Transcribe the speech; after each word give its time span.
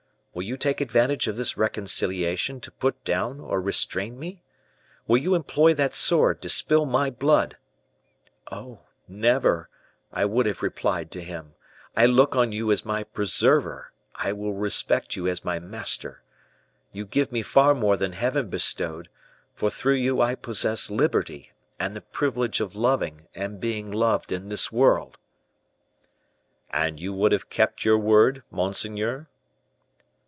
Will 0.33 0.43
you 0.43 0.55
take 0.55 0.79
advantage 0.79 1.27
of 1.27 1.35
this 1.35 1.57
reconciliation 1.57 2.61
to 2.61 2.71
put 2.71 3.03
down 3.03 3.41
or 3.41 3.61
restrain 3.61 4.17
me? 4.17 4.41
Will 5.05 5.17
you 5.17 5.35
employ 5.35 5.73
that 5.73 5.93
sword 5.93 6.41
to 6.41 6.47
spill 6.47 6.85
my 6.85 7.09
blood?' 7.09 7.57
'Oh! 8.49 8.79
never,' 9.09 9.67
I 10.09 10.23
would 10.23 10.45
have 10.45 10.63
replied 10.63 11.11
to 11.11 11.21
him, 11.21 11.55
'I 11.97 12.05
look 12.05 12.33
on 12.33 12.53
you 12.53 12.71
as 12.71 12.85
my 12.85 13.03
preserver, 13.03 13.91
I 14.15 14.31
will 14.31 14.53
respect 14.53 15.17
you 15.17 15.27
as 15.27 15.43
my 15.43 15.59
master. 15.59 16.23
You 16.93 17.05
give 17.05 17.33
me 17.33 17.41
far 17.41 17.73
more 17.75 17.97
than 17.97 18.13
Heaven 18.13 18.47
bestowed; 18.47 19.09
for 19.53 19.69
through 19.69 19.95
you 19.95 20.21
I 20.21 20.35
possess 20.35 20.89
liberty 20.89 21.51
and 21.77 21.93
the 21.93 21.99
privilege 21.99 22.61
of 22.61 22.73
loving 22.73 23.27
and 23.35 23.59
being 23.59 23.91
loved 23.91 24.31
in 24.31 24.47
this 24.47 24.71
world.'" 24.71 25.17
"And 26.69 27.01
you 27.01 27.11
would 27.11 27.33
have 27.33 27.49
kept 27.49 27.83
your 27.83 27.97
word, 27.97 28.43
monseigneur?" 28.49 29.27